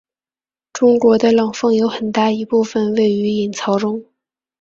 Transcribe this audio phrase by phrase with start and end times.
[0.73, 4.03] 中国的冷锋有很大一部分位于隐槽中。